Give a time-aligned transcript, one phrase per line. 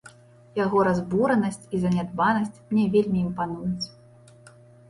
[0.59, 3.85] Яго разбуранасць і занядбанасць мне вельмі імпануюць.